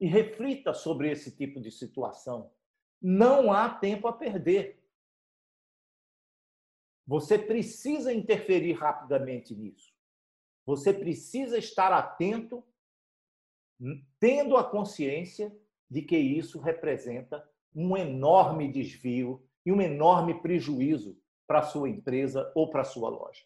e 0.00 0.06
reflita 0.06 0.72
sobre 0.72 1.10
esse 1.10 1.36
tipo 1.36 1.60
de 1.60 1.70
situação. 1.70 2.50
Não 2.98 3.52
há 3.52 3.68
tempo 3.68 4.08
a 4.08 4.14
perder. 4.14 4.82
Você 7.06 7.38
precisa 7.38 8.14
interferir 8.14 8.72
rapidamente 8.72 9.54
nisso. 9.54 9.94
Você 10.64 10.90
precisa 10.90 11.58
estar 11.58 11.92
atento, 11.92 12.66
tendo 14.18 14.56
a 14.56 14.64
consciência 14.64 15.54
de 15.90 16.02
que 16.02 16.16
isso 16.16 16.58
representa 16.58 17.48
um 17.74 17.96
enorme 17.96 18.70
desvio 18.70 19.46
e 19.64 19.72
um 19.72 19.80
enorme 19.80 20.40
prejuízo 20.40 21.18
para 21.46 21.60
a 21.60 21.64
sua 21.64 21.88
empresa 21.88 22.50
ou 22.54 22.70
para 22.70 22.82
a 22.82 22.84
sua 22.84 23.08
loja. 23.08 23.44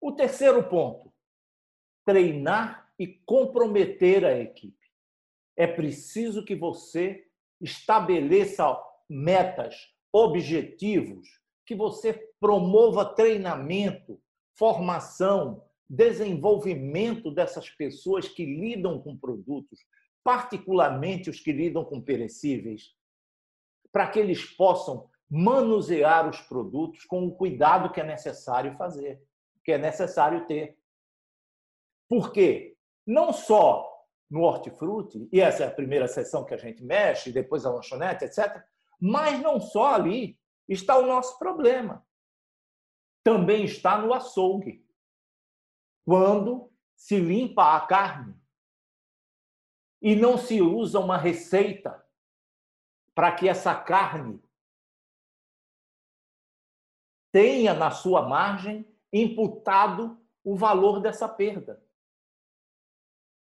O 0.00 0.12
terceiro 0.12 0.68
ponto: 0.68 1.12
treinar 2.04 2.92
e 2.98 3.06
comprometer 3.06 4.24
a 4.24 4.38
equipe. 4.38 4.76
É 5.56 5.66
preciso 5.66 6.44
que 6.44 6.54
você 6.54 7.28
estabeleça 7.60 8.76
metas, 9.08 9.94
objetivos, 10.12 11.40
que 11.64 11.74
você 11.74 12.12
promova 12.40 13.14
treinamento, 13.14 14.20
formação, 14.54 15.64
desenvolvimento 15.88 17.30
dessas 17.30 17.68
pessoas 17.70 18.28
que 18.28 18.44
lidam 18.44 19.00
com 19.00 19.16
produtos, 19.16 19.80
particularmente 20.24 21.28
os 21.28 21.40
que 21.40 21.52
lidam 21.52 21.84
com 21.84 22.00
perecíveis, 22.00 22.94
para 23.90 24.08
que 24.08 24.18
eles 24.18 24.44
possam 24.44 25.10
manusear 25.28 26.28
os 26.28 26.40
produtos 26.42 27.04
com 27.04 27.26
o 27.26 27.34
cuidado 27.34 27.92
que 27.92 28.00
é 28.00 28.04
necessário 28.04 28.74
fazer, 28.76 29.22
que 29.64 29.72
é 29.72 29.78
necessário 29.78 30.46
ter. 30.46 30.76
Por 32.08 32.32
quê? 32.32 32.76
Não 33.06 33.32
só 33.32 33.88
no 34.30 34.42
hortifruti, 34.42 35.28
e 35.30 35.40
essa 35.40 35.64
é 35.64 35.66
a 35.66 35.74
primeira 35.74 36.08
sessão 36.08 36.44
que 36.44 36.54
a 36.54 36.58
gente 36.58 36.82
mexe, 36.82 37.32
depois 37.32 37.66
a 37.66 37.70
lanchonete, 37.70 38.24
etc., 38.24 38.62
mas 38.98 39.40
não 39.40 39.60
só 39.60 39.94
ali 39.94 40.38
está 40.68 40.96
o 40.96 41.06
nosso 41.06 41.38
problema. 41.38 42.06
Também 43.22 43.64
está 43.64 43.98
no 43.98 44.14
açougue. 44.14 44.81
Quando 46.04 46.72
se 46.96 47.18
limpa 47.18 47.76
a 47.76 47.86
carne 47.86 48.40
e 50.00 50.16
não 50.16 50.36
se 50.36 50.60
usa 50.60 50.98
uma 50.98 51.16
receita 51.16 52.04
para 53.14 53.32
que 53.32 53.48
essa 53.48 53.74
carne 53.74 54.42
tenha 57.30 57.72
na 57.72 57.90
sua 57.90 58.28
margem 58.28 58.86
imputado 59.12 60.20
o 60.44 60.56
valor 60.56 61.00
dessa 61.00 61.28
perda. 61.28 61.82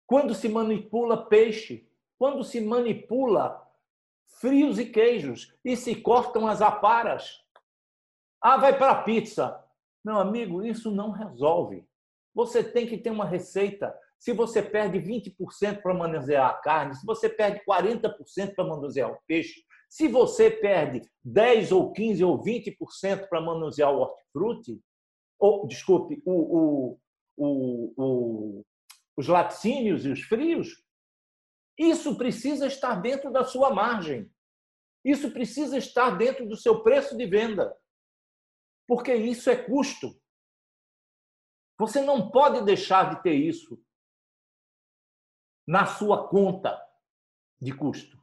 Quando 0.05 0.33
se 0.33 0.49
manipula 0.49 1.27
peixe, 1.27 1.89
quando 2.17 2.43
se 2.43 2.59
manipula 2.61 3.67
frios 4.39 4.79
e 4.79 4.85
queijos 4.85 5.53
e 5.63 5.75
se 5.75 5.95
cortam 6.01 6.47
as 6.47 6.61
aparas. 6.61 7.43
Ah, 8.41 8.57
vai 8.57 8.77
para 8.77 8.91
a 8.91 9.03
pizza. 9.03 9.63
Meu 10.03 10.17
amigo, 10.17 10.63
isso 10.65 10.91
não 10.91 11.11
resolve. 11.11 11.87
Você 12.37 12.63
tem 12.63 12.85
que 12.85 12.99
ter 12.99 13.09
uma 13.09 13.25
receita. 13.25 13.91
Se 14.19 14.31
você 14.31 14.61
perde 14.61 14.99
20% 14.99 15.81
para 15.81 15.91
manusear 15.91 16.51
a 16.51 16.53
carne, 16.53 16.93
se 16.93 17.03
você 17.03 17.27
perde 17.27 17.63
40% 17.67 18.53
para 18.53 18.63
manusear 18.63 19.11
o 19.11 19.17
peixe, 19.25 19.63
se 19.89 20.07
você 20.07 20.51
perde 20.51 21.01
10 21.23 21.71
ou 21.71 21.91
15 21.91 22.23
ou 22.23 22.39
20% 22.43 23.27
para 23.27 23.41
manusear 23.41 23.91
o 23.91 24.01
hortifruti, 24.01 24.79
ou, 25.39 25.67
desculpe, 25.67 26.21
o, 26.25 26.99
o, 27.35 27.93
o, 27.97 28.65
os 29.17 29.27
laticínios 29.27 30.05
e 30.05 30.09
os 30.09 30.21
frios, 30.21 30.83
isso 31.75 32.19
precisa 32.19 32.67
estar 32.67 33.01
dentro 33.01 33.31
da 33.31 33.45
sua 33.45 33.73
margem. 33.73 34.29
Isso 35.03 35.31
precisa 35.31 35.75
estar 35.75 36.11
dentro 36.11 36.47
do 36.47 36.55
seu 36.55 36.83
preço 36.83 37.17
de 37.17 37.25
venda. 37.25 37.75
Porque 38.87 39.15
isso 39.15 39.49
é 39.49 39.55
custo. 39.55 40.15
Você 41.77 42.01
não 42.01 42.29
pode 42.29 42.63
deixar 42.63 43.15
de 43.15 43.23
ter 43.23 43.33
isso 43.33 43.79
na 45.65 45.85
sua 45.85 46.27
conta 46.27 46.81
de 47.59 47.71
custo. 47.71 48.17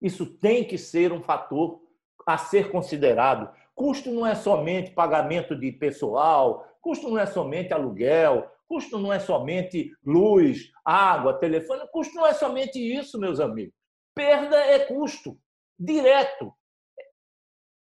Isso 0.00 0.26
tem 0.38 0.66
que 0.66 0.78
ser 0.78 1.12
um 1.12 1.22
fator 1.22 1.82
a 2.26 2.38
ser 2.38 2.70
considerado. 2.70 3.54
Custo 3.74 4.10
não 4.10 4.26
é 4.26 4.34
somente 4.34 4.92
pagamento 4.92 5.54
de 5.54 5.72
pessoal, 5.72 6.66
custo 6.80 7.08
não 7.08 7.18
é 7.18 7.26
somente 7.26 7.72
aluguel, 7.72 8.50
Custo 8.68 8.98
não 8.98 9.12
é 9.12 9.20
somente 9.20 9.96
luz, 10.04 10.72
água, 10.84 11.38
telefone, 11.38 11.88
custo 11.92 12.16
não 12.16 12.26
é 12.26 12.34
somente 12.34 12.78
isso, 12.78 13.18
meus 13.18 13.38
amigos. 13.38 13.74
Perda 14.14 14.56
é 14.56 14.80
custo 14.86 15.38
direto. 15.78 16.52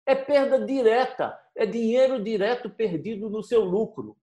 É 0.05 0.13
perda 0.13 0.63
direta, 0.63 1.39
é 1.55 1.65
dinheiro 1.65 2.23
direto 2.23 2.69
perdido 2.69 3.29
no 3.29 3.41
seu 3.41 3.63
lucro, 3.63 4.17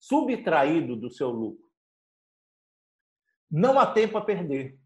subtraído 0.00 0.96
do 0.96 1.08
seu 1.08 1.30
lucro. 1.30 1.64
Não 3.48 3.78
há 3.78 3.86
tempo 3.86 4.18
a 4.18 4.24
perder. 4.24 4.80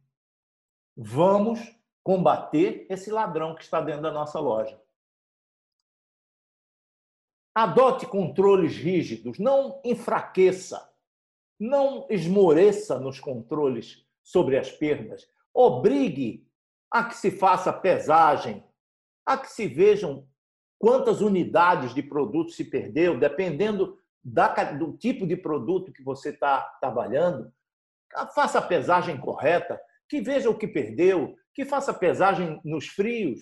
Vamos 0.95 1.61
combater 2.03 2.87
esse 2.91 3.11
ladrão 3.11 3.55
que 3.55 3.63
está 3.63 3.81
dentro 3.81 4.03
da 4.03 4.13
nossa 4.13 4.39
loja. 4.39 4.79
Adote 7.55 8.07
controles 8.07 8.77
rígidos, 8.77 9.39
não 9.39 9.81
enfraqueça 9.85 10.93
não 11.59 12.07
esmoreça 12.11 12.99
nos 12.99 13.21
controles 13.21 14.05
sobre 14.23 14.59
as 14.59 14.71
perdas. 14.71 15.29
Obrigue 15.53 16.47
a 16.91 17.05
que 17.05 17.17
se 17.17 17.31
faça 17.31 17.73
pesagem, 17.73 18.65
a 19.25 19.37
que 19.39 19.51
se 19.51 19.67
vejam 19.67 20.29
quantas 20.79 21.21
unidades 21.21 21.95
de 21.95 22.03
produto 22.03 22.51
se 22.51 22.65
perdeu, 22.65 23.19
dependendo 23.19 23.99
da, 24.25 24.73
do 24.73 24.97
tipo 24.97 25.27
de 25.27 25.37
produto 25.37 25.93
que 25.93 26.03
você 26.03 26.31
está 26.31 26.63
trabalhando. 26.81 27.53
Faça 28.35 28.59
a 28.59 28.63
pesagem 28.63 29.21
correta, 29.21 29.81
que 30.09 30.21
veja 30.21 30.49
o 30.49 30.57
que 30.57 30.67
perdeu, 30.67 31.37
que 31.53 31.65
faça 31.65 31.91
a 31.91 31.95
pesagem 31.95 32.61
nos 32.65 32.87
frios, 32.87 33.41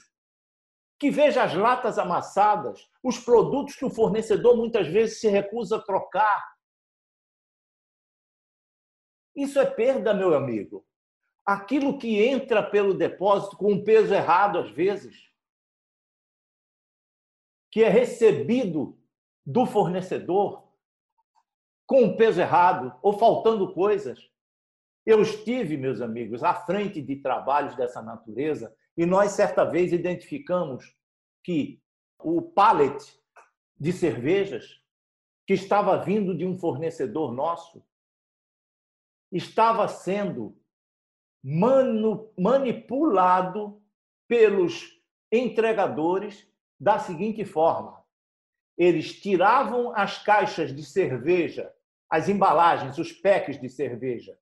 que 0.98 1.10
veja 1.10 1.42
as 1.42 1.54
latas 1.54 1.98
amassadas, 1.98 2.88
os 3.02 3.18
produtos 3.18 3.76
que 3.76 3.84
o 3.84 3.90
fornecedor 3.90 4.56
muitas 4.56 4.88
vezes 4.88 5.20
se 5.20 5.28
recusa 5.28 5.76
a 5.76 5.82
trocar, 5.82 6.52
isso 9.34 9.58
é 9.58 9.66
perda, 9.66 10.12
meu 10.12 10.34
amigo. 10.34 10.86
Aquilo 11.44 11.98
que 11.98 12.22
entra 12.22 12.62
pelo 12.62 12.94
depósito 12.94 13.56
com 13.56 13.72
um 13.72 13.82
peso 13.82 14.12
errado, 14.12 14.58
às 14.58 14.70
vezes, 14.70 15.30
que 17.70 17.82
é 17.82 17.88
recebido 17.88 18.98
do 19.44 19.64
fornecedor 19.66 20.71
com 21.86 22.02
um 22.02 22.16
peso 22.16 22.40
errado 22.40 22.94
ou 23.02 23.18
faltando 23.18 23.72
coisas. 23.72 24.30
Eu 25.04 25.20
estive, 25.20 25.76
meus 25.76 26.00
amigos, 26.00 26.42
à 26.42 26.54
frente 26.54 27.02
de 27.02 27.16
trabalhos 27.16 27.74
dessa 27.74 28.00
natureza 28.00 28.74
e 28.96 29.06
nós, 29.06 29.32
certa 29.32 29.64
vez, 29.64 29.92
identificamos 29.92 30.96
que 31.42 31.82
o 32.18 32.40
pallet 32.40 33.18
de 33.78 33.92
cervejas 33.92 34.80
que 35.46 35.54
estava 35.54 35.96
vindo 35.98 36.36
de 36.36 36.46
um 36.46 36.56
fornecedor 36.56 37.32
nosso 37.32 37.84
estava 39.30 39.88
sendo 39.88 40.56
manipulado 42.38 43.82
pelos 44.28 45.00
entregadores 45.32 46.48
da 46.78 46.98
seguinte 46.98 47.44
forma: 47.44 48.01
eles 48.82 49.20
tiravam 49.20 49.92
as 49.94 50.18
caixas 50.18 50.74
de 50.74 50.84
cerveja, 50.84 51.72
as 52.10 52.28
embalagens, 52.28 52.98
os 52.98 53.12
packs 53.12 53.60
de 53.60 53.68
cerveja, 53.68 54.36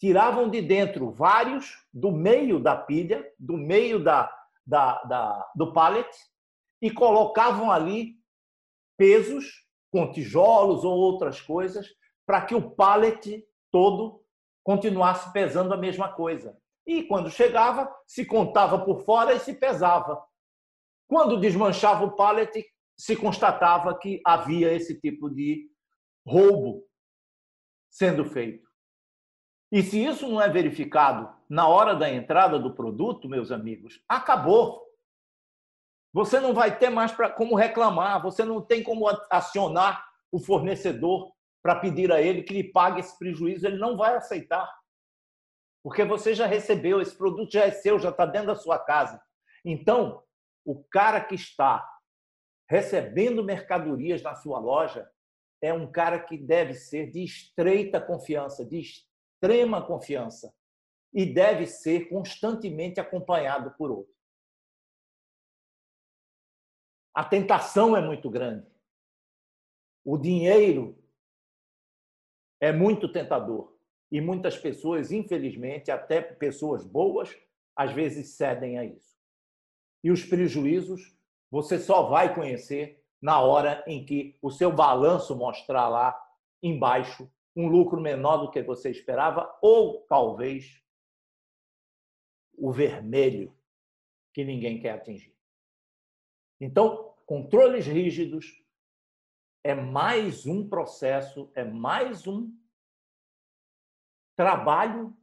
tiravam 0.00 0.50
de 0.50 0.60
dentro 0.60 1.12
vários 1.12 1.86
do 1.92 2.10
meio 2.10 2.58
da 2.58 2.76
pilha, 2.76 3.24
do 3.38 3.56
meio 3.56 4.02
da, 4.02 4.28
da, 4.66 5.00
da 5.04 5.52
do 5.54 5.72
pallet, 5.72 6.10
e 6.80 6.90
colocavam 6.90 7.70
ali 7.70 8.16
pesos 8.96 9.64
com 9.92 10.10
tijolos 10.10 10.82
ou 10.82 10.98
outras 10.98 11.40
coisas 11.40 11.86
para 12.26 12.42
que 12.42 12.56
o 12.56 12.70
pallet 12.70 13.46
todo 13.70 14.24
continuasse 14.64 15.32
pesando 15.32 15.72
a 15.72 15.76
mesma 15.76 16.12
coisa. 16.12 16.58
E 16.84 17.04
quando 17.04 17.30
chegava, 17.30 17.88
se 18.08 18.24
contava 18.24 18.84
por 18.84 19.04
fora 19.04 19.34
e 19.34 19.38
se 19.38 19.54
pesava. 19.54 20.20
Quando 21.06 21.38
desmanchava 21.38 22.04
o 22.04 22.16
pallet, 22.16 22.66
se 23.02 23.16
constatava 23.16 23.98
que 23.98 24.22
havia 24.24 24.72
esse 24.72 25.00
tipo 25.00 25.28
de 25.28 25.68
roubo 26.24 26.88
sendo 27.90 28.24
feito. 28.24 28.64
E 29.72 29.82
se 29.82 30.04
isso 30.04 30.28
não 30.28 30.40
é 30.40 30.48
verificado 30.48 31.28
na 31.50 31.66
hora 31.66 31.96
da 31.96 32.08
entrada 32.08 32.60
do 32.60 32.72
produto, 32.72 33.28
meus 33.28 33.50
amigos, 33.50 34.00
acabou. 34.08 34.86
Você 36.12 36.38
não 36.38 36.54
vai 36.54 36.78
ter 36.78 36.90
mais 36.90 37.10
para 37.10 37.28
como 37.28 37.56
reclamar, 37.56 38.22
você 38.22 38.44
não 38.44 38.64
tem 38.64 38.84
como 38.84 39.08
acionar 39.28 40.08
o 40.30 40.38
fornecedor 40.38 41.32
para 41.60 41.74
pedir 41.74 42.12
a 42.12 42.22
ele 42.22 42.44
que 42.44 42.54
lhe 42.54 42.70
pague 42.70 43.00
esse 43.00 43.18
prejuízo, 43.18 43.66
ele 43.66 43.78
não 43.78 43.96
vai 43.96 44.14
aceitar. 44.14 44.72
Porque 45.82 46.04
você 46.04 46.36
já 46.36 46.46
recebeu, 46.46 47.00
esse 47.00 47.18
produto 47.18 47.50
já 47.50 47.64
é 47.64 47.72
seu, 47.72 47.98
já 47.98 48.10
está 48.10 48.24
dentro 48.24 48.46
da 48.46 48.54
sua 48.54 48.78
casa. 48.78 49.20
Então, 49.64 50.22
o 50.64 50.84
cara 50.84 51.20
que 51.20 51.34
está 51.34 51.91
recebendo 52.72 53.44
mercadorias 53.44 54.22
na 54.22 54.34
sua 54.34 54.58
loja 54.58 55.06
é 55.60 55.74
um 55.74 55.92
cara 55.92 56.18
que 56.18 56.38
deve 56.38 56.72
ser 56.72 57.10
de 57.10 57.22
estreita 57.22 58.00
confiança, 58.00 58.64
de 58.64 58.80
extrema 58.80 59.86
confiança, 59.86 60.54
e 61.12 61.26
deve 61.26 61.66
ser 61.66 62.08
constantemente 62.08 62.98
acompanhado 62.98 63.74
por 63.76 63.90
outro. 63.90 64.14
A 67.14 67.22
tentação 67.22 67.94
é 67.94 68.00
muito 68.00 68.30
grande. 68.30 68.66
O 70.02 70.16
dinheiro 70.16 70.98
é 72.58 72.72
muito 72.72 73.12
tentador. 73.12 73.76
E 74.10 74.18
muitas 74.18 74.56
pessoas, 74.56 75.12
infelizmente, 75.12 75.90
até 75.90 76.22
pessoas 76.22 76.86
boas, 76.86 77.38
às 77.76 77.92
vezes 77.92 78.34
cedem 78.34 78.78
a 78.78 78.84
isso. 78.86 79.20
E 80.02 80.10
os 80.10 80.24
prejuízos 80.24 81.14
você 81.52 81.78
só 81.78 82.04
vai 82.08 82.34
conhecer 82.34 83.04
na 83.20 83.38
hora 83.38 83.84
em 83.86 84.06
que 84.06 84.38
o 84.40 84.50
seu 84.50 84.72
balanço 84.72 85.36
mostrar 85.36 85.86
lá 85.86 86.18
embaixo 86.62 87.30
um 87.54 87.68
lucro 87.68 88.00
menor 88.00 88.38
do 88.38 88.50
que 88.50 88.62
você 88.62 88.90
esperava 88.90 89.54
ou 89.60 90.00
talvez 90.08 90.82
o 92.54 92.72
vermelho 92.72 93.54
que 94.32 94.42
ninguém 94.42 94.80
quer 94.80 94.92
atingir. 94.92 95.36
Então, 96.58 97.14
controles 97.26 97.86
rígidos 97.86 98.46
é 99.62 99.74
mais 99.74 100.46
um 100.46 100.66
processo, 100.66 101.52
é 101.54 101.62
mais 101.62 102.26
um 102.26 102.50
trabalho, 104.34 105.14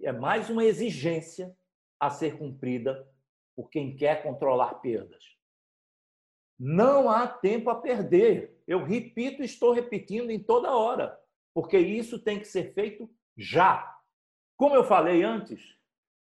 é 0.00 0.12
mais 0.12 0.48
uma 0.48 0.64
exigência 0.64 1.58
a 1.98 2.08
ser 2.08 2.38
cumprida 2.38 3.12
por 3.56 3.68
quem 3.68 3.96
quer 3.96 4.22
controlar 4.22 4.76
perdas. 4.76 5.35
Não 6.58 7.10
há 7.10 7.26
tempo 7.26 7.70
a 7.70 7.74
perder. 7.74 8.62
Eu 8.66 8.84
repito 8.84 9.42
estou 9.42 9.72
repetindo 9.72 10.30
em 10.30 10.42
toda 10.42 10.74
hora, 10.74 11.20
porque 11.54 11.78
isso 11.78 12.18
tem 12.18 12.38
que 12.38 12.46
ser 12.46 12.72
feito 12.72 13.08
já. 13.36 13.94
Como 14.56 14.74
eu 14.74 14.84
falei 14.84 15.22
antes, 15.22 15.76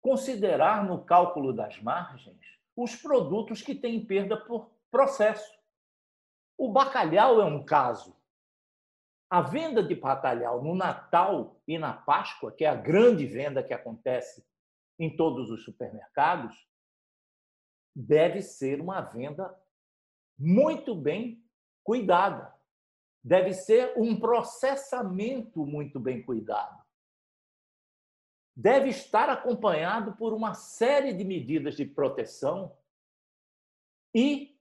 considerar 0.02 0.86
no 0.86 1.04
cálculo 1.04 1.54
das 1.54 1.80
margens 1.82 2.40
os 2.76 2.96
produtos 2.96 3.62
que 3.62 3.76
têm 3.76 4.06
perda 4.06 4.38
por 4.38 4.72
processo. 4.92 5.58
O 6.58 6.72
bacalhau 6.72 7.42
é 7.42 7.46
um 7.46 7.64
caso. 7.64 8.16
A 9.30 9.42
venda 9.42 9.84
de 9.84 9.96
bacalhau 9.96 10.64
no 10.64 10.74
Natal 10.74 11.62
e 11.68 11.78
na 11.78 11.94
Páscoa, 11.94 12.52
que 12.52 12.64
é 12.64 12.70
a 12.70 12.76
grande 12.76 13.26
venda 13.26 13.62
que 13.62 13.74
acontece 13.74 14.46
em 14.98 15.16
todos 15.16 15.52
os 15.52 15.64
supermercados, 15.64 16.56
deve 17.96 18.42
ser 18.42 18.80
uma 18.80 19.02
venda 19.02 19.54
muito 20.38 20.94
bem 20.96 21.44
cuidada. 21.84 22.54
Deve 23.24 23.54
ser 23.54 23.94
um 23.98 24.20
processamento 24.20 25.66
muito 25.66 26.00
bem 26.00 26.22
cuidado. 26.22 26.82
Deve 28.56 28.90
estar 28.90 29.30
acompanhado 29.30 30.14
por 30.14 30.34
uma 30.34 30.54
série 30.54 31.14
de 31.14 31.24
medidas 31.24 31.76
de 31.76 31.86
proteção 31.86 32.76
e, 34.16 34.60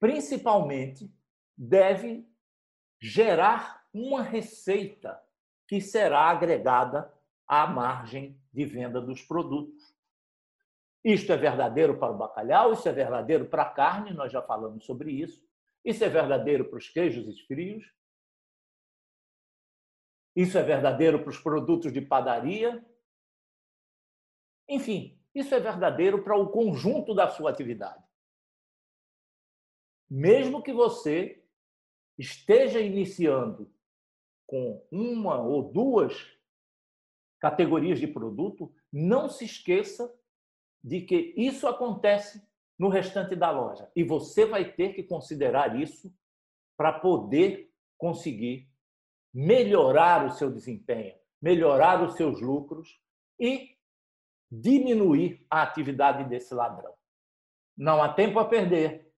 principalmente, 0.00 1.12
deve 1.56 2.26
gerar 3.00 3.86
uma 3.92 4.22
receita 4.22 5.22
que 5.68 5.80
será 5.80 6.30
agregada 6.30 7.12
à 7.46 7.66
margem 7.66 8.40
de 8.52 8.64
venda 8.64 9.00
dos 9.00 9.22
produtos. 9.22 9.94
Isto 11.04 11.32
é 11.32 11.36
verdadeiro 11.36 11.98
para 11.98 12.12
o 12.12 12.16
bacalhau, 12.16 12.72
isso 12.72 12.88
é 12.88 12.92
verdadeiro 12.92 13.44
para 13.44 13.64
a 13.64 13.70
carne, 13.70 14.14
nós 14.14 14.32
já 14.32 14.40
falamos 14.40 14.86
sobre 14.86 15.12
isso. 15.12 15.46
Isso 15.84 16.02
é 16.02 16.08
verdadeiro 16.08 16.64
para 16.64 16.78
os 16.78 16.88
queijos 16.88 17.40
frios. 17.42 17.84
Isso 20.34 20.56
é 20.56 20.62
verdadeiro 20.62 21.20
para 21.20 21.28
os 21.28 21.38
produtos 21.38 21.92
de 21.92 22.00
padaria. 22.00 22.84
Enfim, 24.66 25.20
isso 25.34 25.54
é 25.54 25.60
verdadeiro 25.60 26.24
para 26.24 26.36
o 26.36 26.48
conjunto 26.48 27.14
da 27.14 27.28
sua 27.28 27.50
atividade. 27.50 28.02
Mesmo 30.08 30.62
que 30.62 30.72
você 30.72 31.44
esteja 32.16 32.80
iniciando 32.80 33.70
com 34.46 34.86
uma 34.90 35.40
ou 35.40 35.70
duas 35.70 36.14
categorias 37.38 38.00
de 38.00 38.06
produto, 38.06 38.74
não 38.90 39.28
se 39.28 39.44
esqueça 39.44 40.10
de 40.84 41.00
que 41.00 41.32
isso 41.34 41.66
acontece 41.66 42.46
no 42.78 42.90
restante 42.90 43.34
da 43.34 43.50
loja. 43.50 43.90
E 43.96 44.04
você 44.04 44.44
vai 44.44 44.70
ter 44.70 44.92
que 44.92 45.02
considerar 45.02 45.80
isso 45.80 46.14
para 46.76 46.92
poder 46.92 47.72
conseguir 47.96 48.68
melhorar 49.32 50.26
o 50.26 50.30
seu 50.30 50.50
desempenho, 50.50 51.14
melhorar 51.40 52.02
os 52.02 52.16
seus 52.16 52.38
lucros 52.40 53.00
e 53.40 53.78
diminuir 54.52 55.44
a 55.48 55.62
atividade 55.62 56.28
desse 56.28 56.52
ladrão. 56.52 56.94
Não 57.74 58.02
há 58.02 58.12
tempo 58.12 58.38
a 58.38 58.44
perder. 58.44 59.10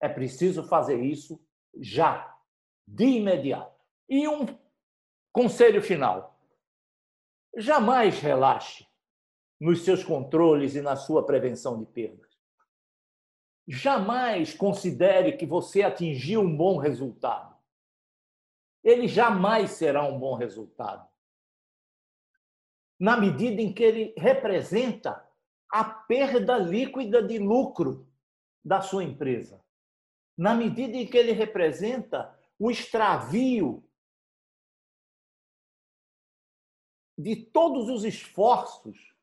É 0.00 0.08
preciso 0.08 0.64
fazer 0.64 1.00
isso 1.02 1.40
já, 1.78 2.36
de 2.86 3.04
imediato. 3.04 3.80
E 4.08 4.26
um 4.26 4.44
conselho 5.32 5.80
final: 5.80 6.38
jamais 7.56 8.18
relaxe 8.18 8.85
nos 9.60 9.84
seus 9.84 10.04
controles 10.04 10.74
e 10.74 10.80
na 10.80 10.96
sua 10.96 11.24
prevenção 11.24 11.78
de 11.78 11.86
perdas. 11.86 12.26
Jamais 13.66 14.54
considere 14.54 15.36
que 15.36 15.46
você 15.46 15.82
atingiu 15.82 16.40
um 16.40 16.56
bom 16.56 16.76
resultado. 16.76 17.56
Ele 18.84 19.08
jamais 19.08 19.72
será 19.72 20.04
um 20.04 20.18
bom 20.18 20.34
resultado. 20.34 21.08
Na 22.98 23.16
medida 23.16 23.60
em 23.60 23.72
que 23.72 23.82
ele 23.82 24.14
representa 24.16 25.26
a 25.68 25.84
perda 25.84 26.56
líquida 26.56 27.22
de 27.22 27.38
lucro 27.38 28.08
da 28.64 28.80
sua 28.80 29.02
empresa. 29.02 29.62
Na 30.36 30.54
medida 30.54 30.96
em 30.96 31.06
que 31.06 31.16
ele 31.16 31.32
representa 31.32 32.38
o 32.58 32.70
extravio 32.70 33.82
de 37.18 37.34
todos 37.36 37.88
os 37.88 38.04
esforços 38.04 39.15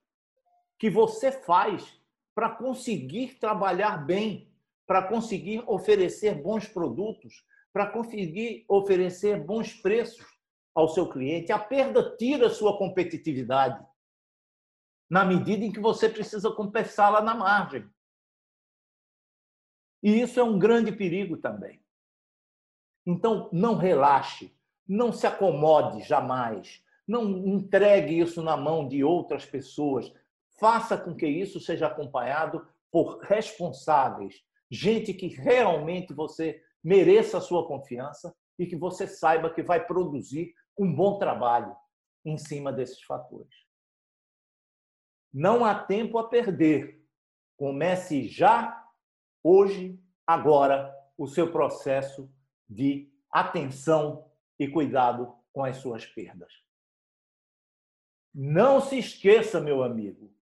que 0.84 0.90
você 0.90 1.32
faz 1.32 1.98
para 2.36 2.50
conseguir 2.50 3.36
trabalhar 3.36 4.06
bem, 4.06 4.54
para 4.86 5.08
conseguir 5.08 5.64
oferecer 5.66 6.36
bons 6.36 6.68
produtos, 6.68 7.48
para 7.72 7.90
conseguir 7.90 8.66
oferecer 8.68 9.42
bons 9.42 9.74
preços 9.74 10.26
ao 10.76 10.90
seu 10.90 11.10
cliente. 11.10 11.54
A 11.54 11.58
perda 11.58 12.18
tira 12.18 12.50
sua 12.50 12.78
competitividade 12.78 13.82
na 15.10 15.24
medida 15.24 15.64
em 15.64 15.72
que 15.72 15.80
você 15.80 16.10
precisa 16.10 16.52
compensá-la 16.52 17.22
na 17.22 17.34
margem. 17.34 17.90
E 20.04 20.20
isso 20.20 20.38
é 20.38 20.44
um 20.44 20.60
grande 20.60 20.92
perigo 20.92 21.38
também. 21.38 21.82
Então, 23.06 23.50
não 23.54 23.78
relaxe, 23.78 24.54
não 24.86 25.14
se 25.14 25.26
acomode 25.26 26.02
jamais, 26.02 26.84
não 27.08 27.24
entregue 27.48 28.20
isso 28.20 28.44
na 28.44 28.58
mão 28.58 28.86
de 28.86 29.02
outras 29.02 29.46
pessoas, 29.46 30.12
faça 30.60 30.98
com 30.98 31.16
que 31.16 31.28
isso 31.28 31.60
seja 31.60 31.88
acompanhado 31.88 32.68
por 32.92 33.20
responsáveis, 33.20 34.36
gente 34.70 35.14
que 35.14 35.28
realmente 35.28 36.14
você 36.14 36.62
mereça 36.84 37.38
a 37.38 37.42
sua 37.42 37.68
confiança 37.68 38.36
e 38.58 38.68
que 38.68 38.76
você 38.76 39.08
saiba 39.08 39.54
que 39.54 39.64
vai 39.64 39.86
produzir 39.86 40.54
um 40.78 40.94
bom 40.94 41.18
trabalho 41.18 41.76
em 42.26 42.38
cima 42.38 42.72
desses 42.72 43.02
fatores. 43.04 43.54
Não 45.34 45.66
há 45.66 45.84
tempo 45.84 46.18
a 46.18 46.30
perder. 46.30 47.04
Comece 47.58 48.28
já, 48.28 48.88
hoje, 49.44 50.00
agora, 50.28 50.94
o 51.18 51.28
seu 51.28 51.52
processo 51.52 52.32
de 52.70 53.12
atenção 53.32 54.30
e 54.60 54.68
cuidado 54.68 55.36
com 55.52 55.64
as 55.64 55.78
suas 55.78 56.06
perdas. 56.06 56.52
Não 58.34 58.80
se 58.82 58.98
esqueça, 58.98 59.60
meu 59.60 59.84
amigo, 59.84 60.34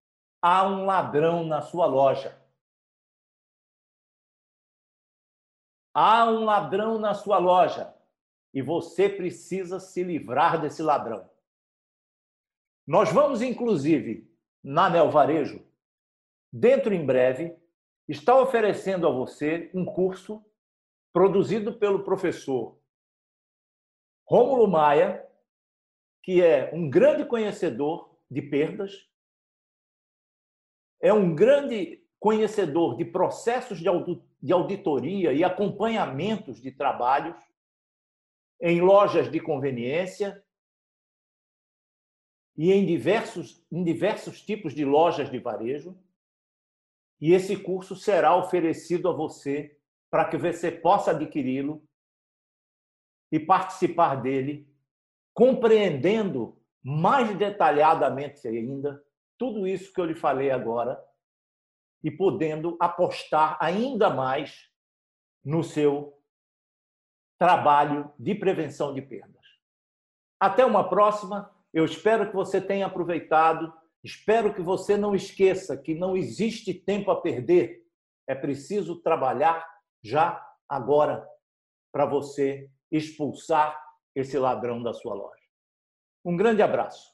há 0.41 0.67
um 0.67 0.85
ladrão 0.85 1.45
na 1.45 1.61
sua 1.61 1.85
loja. 1.85 2.39
Há 5.93 6.25
um 6.25 6.45
ladrão 6.45 6.97
na 6.97 7.13
sua 7.13 7.37
loja 7.37 7.93
e 8.53 8.61
você 8.61 9.07
precisa 9.07 9.79
se 9.79 10.03
livrar 10.03 10.59
desse 10.59 10.81
ladrão. 10.81 11.29
Nós 12.87 13.11
vamos, 13.11 13.41
inclusive, 13.41 14.29
na 14.63 14.89
Nel 14.89 15.11
Varejo, 15.11 15.65
dentro 16.51 16.93
em 16.93 17.05
breve, 17.05 17.55
está 18.07 18.35
oferecendo 18.39 19.07
a 19.07 19.11
você 19.11 19.69
um 19.73 19.85
curso 19.85 20.43
produzido 21.13 21.73
pelo 21.73 22.03
professor 22.03 22.79
Rômulo 24.25 24.67
Maia, 24.67 25.27
que 26.23 26.41
é 26.41 26.73
um 26.73 26.89
grande 26.89 27.25
conhecedor 27.25 28.15
de 28.29 28.41
perdas, 28.41 29.10
é 31.01 31.11
um 31.11 31.33
grande 31.35 32.01
conhecedor 32.19 32.95
de 32.95 33.03
processos 33.03 33.79
de 33.79 34.53
auditoria 34.53 35.33
e 35.33 35.43
acompanhamentos 35.43 36.61
de 36.61 36.71
trabalhos 36.71 37.35
em 38.61 38.79
lojas 38.79 39.29
de 39.29 39.39
conveniência 39.39 40.43
e 42.55 42.71
em 42.71 42.85
diversos, 42.85 43.65
em 43.71 43.83
diversos 43.83 44.39
tipos 44.39 44.75
de 44.75 44.85
lojas 44.85 45.31
de 45.31 45.39
varejo. 45.39 45.97
E 47.19 47.33
esse 47.33 47.57
curso 47.57 47.95
será 47.95 48.35
oferecido 48.35 49.09
a 49.09 49.13
você 49.13 49.75
para 50.11 50.25
que 50.25 50.37
você 50.37 50.71
possa 50.71 51.11
adquiri-lo 51.11 51.83
e 53.31 53.39
participar 53.39 54.15
dele, 54.21 54.67
compreendendo 55.33 56.61
mais 56.83 57.35
detalhadamente 57.35 58.47
ainda 58.47 59.03
tudo 59.41 59.65
isso 59.65 59.91
que 59.91 59.99
eu 59.99 60.05
lhe 60.05 60.13
falei 60.13 60.51
agora 60.51 61.03
e 62.03 62.11
podendo 62.11 62.77
apostar 62.79 63.57
ainda 63.59 64.07
mais 64.07 64.69
no 65.43 65.63
seu 65.63 66.15
trabalho 67.39 68.13
de 68.19 68.35
prevenção 68.35 68.93
de 68.93 69.01
perdas. 69.01 69.43
Até 70.39 70.63
uma 70.63 70.87
próxima. 70.87 71.51
Eu 71.73 71.85
espero 71.85 72.29
que 72.29 72.35
você 72.35 72.61
tenha 72.61 72.85
aproveitado. 72.85 73.73
Espero 74.03 74.53
que 74.53 74.61
você 74.61 74.95
não 74.95 75.15
esqueça 75.15 75.75
que 75.75 75.95
não 75.95 76.15
existe 76.15 76.71
tempo 76.71 77.09
a 77.09 77.19
perder. 77.19 77.83
É 78.27 78.35
preciso 78.35 79.01
trabalhar 79.01 79.67
já 80.03 80.39
agora 80.69 81.27
para 81.91 82.05
você 82.05 82.69
expulsar 82.91 83.75
esse 84.13 84.37
ladrão 84.37 84.83
da 84.83 84.93
sua 84.93 85.15
loja. 85.15 85.41
Um 86.23 86.37
grande 86.37 86.61
abraço. 86.61 87.10